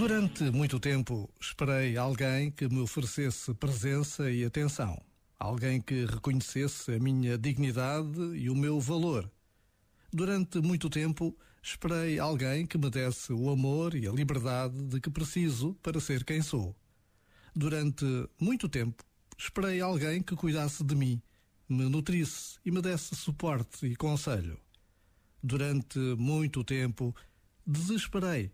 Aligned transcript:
Durante 0.00 0.44
muito 0.44 0.80
tempo 0.80 1.28
esperei 1.38 1.94
alguém 1.98 2.50
que 2.50 2.66
me 2.70 2.80
oferecesse 2.80 3.52
presença 3.52 4.30
e 4.30 4.46
atenção. 4.46 4.98
Alguém 5.38 5.78
que 5.78 6.06
reconhecesse 6.06 6.94
a 6.94 6.98
minha 6.98 7.36
dignidade 7.36 8.18
e 8.34 8.48
o 8.48 8.56
meu 8.56 8.80
valor. 8.80 9.30
Durante 10.10 10.58
muito 10.62 10.88
tempo 10.88 11.36
esperei 11.62 12.18
alguém 12.18 12.66
que 12.66 12.78
me 12.78 12.88
desse 12.88 13.30
o 13.34 13.50
amor 13.50 13.94
e 13.94 14.08
a 14.08 14.10
liberdade 14.10 14.82
de 14.86 15.02
que 15.02 15.10
preciso 15.10 15.74
para 15.82 16.00
ser 16.00 16.24
quem 16.24 16.40
sou. 16.40 16.74
Durante 17.54 18.06
muito 18.40 18.70
tempo 18.70 19.04
esperei 19.36 19.82
alguém 19.82 20.22
que 20.22 20.34
cuidasse 20.34 20.82
de 20.82 20.94
mim, 20.94 21.20
me 21.68 21.90
nutrisse 21.90 22.58
e 22.64 22.70
me 22.70 22.80
desse 22.80 23.14
suporte 23.14 23.84
e 23.84 23.94
conselho. 23.94 24.58
Durante 25.42 25.98
muito 26.16 26.64
tempo 26.64 27.14
desesperei 27.66 28.50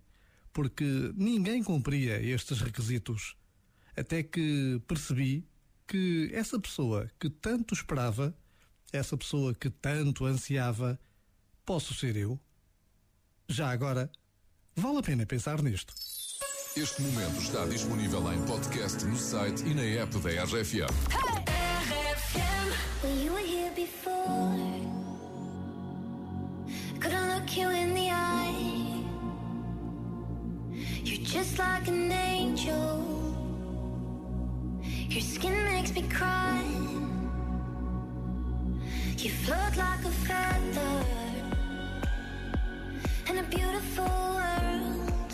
porque 0.56 1.12
ninguém 1.14 1.62
cumpria 1.62 2.18
estes 2.18 2.62
requisitos. 2.62 3.36
Até 3.94 4.22
que 4.22 4.80
percebi 4.88 5.46
que 5.86 6.30
essa 6.32 6.58
pessoa 6.58 7.10
que 7.20 7.28
tanto 7.28 7.74
esperava, 7.74 8.34
essa 8.90 9.18
pessoa 9.18 9.54
que 9.54 9.68
tanto 9.68 10.24
ansiava, 10.24 10.98
posso 11.62 11.92
ser 11.92 12.16
eu? 12.16 12.40
Já 13.46 13.68
agora, 13.70 14.10
vale 14.74 14.96
a 14.96 15.02
pena 15.02 15.26
pensar 15.26 15.62
nisto. 15.62 15.92
Este 16.74 17.02
momento 17.02 17.38
está 17.38 17.66
disponível 17.66 18.32
em 18.32 18.42
podcast 18.46 19.04
no 19.04 19.16
site 19.18 19.62
e 19.62 19.74
na 19.74 19.82
app 19.82 20.18
da 20.20 20.42
RFM. 20.42 21.35
An 31.96 32.12
angel. 32.12 33.02
Your 35.08 35.20
skin 35.20 35.56
makes 35.64 35.92
me 35.94 36.02
cry. 36.02 36.62
You 39.18 39.30
float 39.44 39.74
like 39.76 40.02
a 40.04 40.14
feather 40.26 40.96
in 43.28 43.38
a 43.38 43.46
beautiful 43.56 44.12
world. 44.36 45.32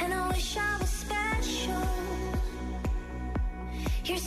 And 0.00 0.14
I 0.14 0.28
wish 0.28 0.56
I 0.56 0.78
was 0.80 0.90
special. 1.04 1.88
You're 4.04 4.26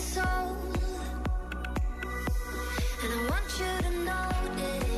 soul. 0.00 0.56
And 3.02 3.12
I 3.12 3.30
want 3.30 3.48
you 3.58 3.72
to 3.86 3.92
notice 4.04 4.89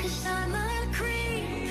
Cause 0.00 0.26
I'm 0.26 0.54
a 0.54 0.88
creep. 0.92 1.68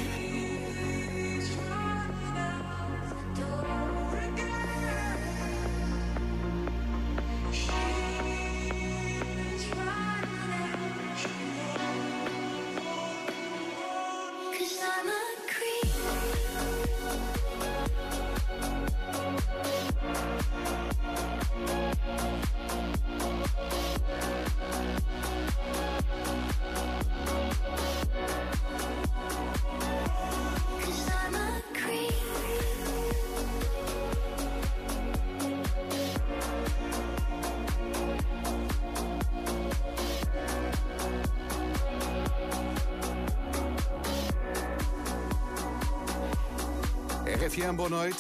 RFM, 47.38 47.76
boa 47.76 47.88
noite. 47.88 48.18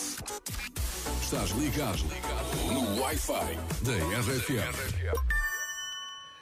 Estás 1.23 1.50
ligado, 1.51 2.03
no 2.72 3.01
Wi-Fi 3.01 3.57
da 3.81 4.19
RFM. 4.19 5.17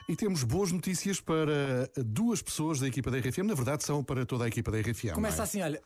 E 0.09 0.15
temos 0.15 0.43
boas 0.43 0.73
notícias 0.73 1.21
para 1.21 1.89
duas 1.95 2.41
pessoas 2.41 2.81
da 2.81 2.87
equipa 2.87 3.09
da 3.09 3.17
RFM. 3.17 3.45
Na 3.45 3.55
verdade, 3.55 3.85
são 3.85 4.03
para 4.03 4.25
toda 4.25 4.43
a 4.43 4.47
equipa 4.49 4.71
da 4.71 4.79
RFM. 4.79 5.13
Começa 5.13 5.41
é? 5.41 5.43
assim, 5.43 5.61
olha. 5.61 5.81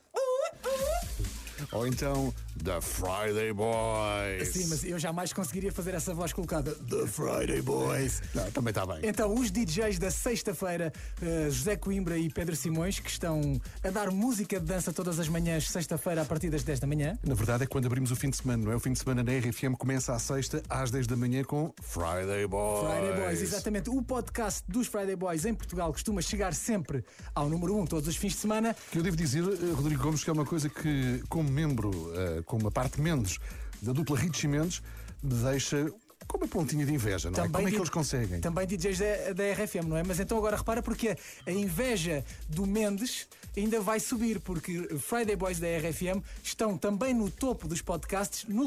Ou 1.71 1.85
então, 1.85 2.33
The 2.63 2.81
Friday 2.81 3.53
Boys. 3.53 4.49
Sim, 4.51 4.67
mas 4.69 4.83
eu 4.83 4.97
jamais 4.97 5.31
conseguiria 5.31 5.71
fazer 5.71 5.93
essa 5.93 6.13
voz 6.13 6.33
colocada. 6.33 6.73
The 6.75 7.05
Friday 7.05 7.61
Boys. 7.61 8.21
Não, 8.33 8.49
também 8.51 8.71
está 8.71 8.85
bem. 8.85 8.99
Então, 9.03 9.33
os 9.33 9.51
DJs 9.51 9.99
da 9.99 10.09
sexta-feira, 10.09 10.91
eh, 11.21 11.47
José 11.49 11.75
Coimbra 11.75 12.17
e 12.17 12.29
Pedro 12.29 12.55
Simões, 12.55 12.99
que 12.99 13.09
estão 13.09 13.61
a 13.83 13.89
dar 13.91 14.09
música 14.09 14.59
de 14.59 14.65
dança 14.65 14.91
todas 14.91 15.19
as 15.19 15.29
manhãs, 15.29 15.69
sexta-feira, 15.69 16.23
a 16.23 16.25
partir 16.25 16.49
das 16.49 16.63
10 16.63 16.79
da 16.79 16.87
manhã. 16.87 17.17
Na 17.23 17.35
verdade, 17.35 17.63
é 17.65 17.67
quando 17.67 17.85
abrimos 17.85 18.11
o 18.11 18.15
fim 18.15 18.29
de 18.29 18.37
semana, 18.37 18.63
não 18.63 18.71
é? 18.71 18.75
O 18.75 18.79
fim 18.79 18.93
de 18.93 18.99
semana 18.99 19.23
na 19.23 19.31
RFM 19.31 19.75
começa 19.77 20.13
à 20.13 20.19
sexta, 20.19 20.63
às 20.67 20.89
10 20.89 21.05
da 21.05 21.15
manhã, 21.15 21.43
com 21.43 21.71
Friday 21.81 22.47
Boys. 22.47 22.91
Friday 22.91 23.21
Boys, 23.21 23.41
exatamente. 23.41 23.89
O 23.89 24.01
podcast 24.01 24.63
dos 24.67 24.87
Friday 24.87 25.15
Boys 25.15 25.45
em 25.45 25.53
Portugal 25.53 25.91
costuma 25.91 26.21
chegar 26.21 26.53
sempre 26.55 27.03
ao 27.35 27.47
número 27.47 27.75
1 27.75 27.81
um, 27.81 27.85
todos 27.85 28.07
os 28.07 28.15
fins 28.15 28.33
de 28.33 28.39
semana. 28.39 28.75
Que 28.91 28.97
eu 28.97 29.03
devo 29.03 29.15
dizer, 29.15 29.43
eh, 29.43 29.73
Rodrigo 29.73 30.01
Gomes, 30.01 30.23
que 30.23 30.29
é 30.29 30.33
uma 30.33 30.45
coisa 30.45 30.67
que, 30.67 31.23
como 31.29 31.58
membro, 31.59 31.91
eh, 32.15 32.41
como 32.45 32.67
a 32.67 32.71
parte 32.71 33.01
menos 33.01 33.37
da 33.81 33.91
dupla 33.91 34.17
Richie 34.17 34.47
Mendes, 34.47 34.81
me 35.21 35.33
deixa 35.33 35.91
com 36.27 36.37
uma 36.37 36.47
pontinha 36.47 36.85
de 36.85 36.93
inveja, 36.93 37.31
não 37.31 37.43
é? 37.43 37.49
Como 37.49 37.67
é 37.67 37.71
que 37.71 37.77
eles 37.77 37.89
conseguem? 37.89 38.39
Também 38.39 38.67
DJs 38.67 38.99
da, 38.99 39.33
da 39.33 39.51
RFM, 39.51 39.87
não 39.87 39.97
é? 39.97 40.03
Mas 40.03 40.19
então 40.19 40.37
agora 40.37 40.55
repara 40.55 40.81
porque 40.81 41.17
a 41.45 41.51
inveja 41.51 42.23
do 42.47 42.67
Mendes 42.67 43.27
ainda 43.57 43.81
vai 43.81 43.99
subir, 43.99 44.39
porque 44.39 44.87
Friday 44.99 45.35
Boys 45.35 45.59
da 45.59 45.67
RFM 45.67 46.23
estão 46.43 46.77
também 46.77 47.13
no 47.13 47.31
topo 47.31 47.67
dos 47.67 47.81
podcasts 47.81 48.45
no 48.47 48.63